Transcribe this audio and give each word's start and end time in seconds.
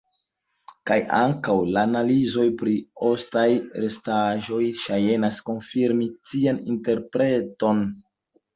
Kaj 0.91 0.95
ankaŭ 1.17 1.57
la 1.75 1.83
analizoj 1.87 2.45
pri 2.61 2.73
la 2.79 3.11
ostaj 3.11 3.45
restaĵoj 3.85 4.63
ŝajnas 4.87 5.41
konfirmi 5.53 6.11
tian 6.33 6.65
interpreton. 6.77 7.89